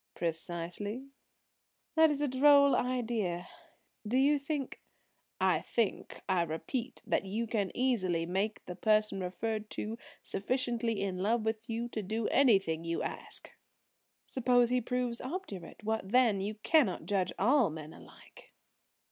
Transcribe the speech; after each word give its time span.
"Precisely." 0.15 1.09
"That 1.93 2.09
is 2.09 2.21
a 2.21 2.27
droll 2.27 2.75
idea. 2.75 3.47
Do 4.07 4.17
you 4.17 4.39
think–" 4.39 4.81
"I 5.39 5.61
think, 5.61 6.21
I 6.27 6.41
repeat, 6.41 7.03
that 7.05 7.23
you 7.25 7.45
can 7.45 7.69
easily 7.75 8.25
make 8.25 8.65
the 8.65 8.75
person 8.75 9.19
referred 9.19 9.69
to 9.77 9.99
sufficiently 10.23 11.03
in 11.03 11.19
love 11.19 11.45
with 11.45 11.69
you 11.69 11.87
to 11.89 12.01
do 12.01 12.27
anything 12.29 12.83
you 12.83 13.03
ask." 13.03 13.51
"Suppose 14.25 14.71
he 14.71 14.81
proves 14.81 15.21
obdurate? 15.21 15.83
What 15.83 16.09
then? 16.09 16.41
You 16.41 16.55
cannot 16.55 17.05
judge 17.05 17.31
all 17.37 17.69
men 17.69 17.93
alike." 17.93 18.51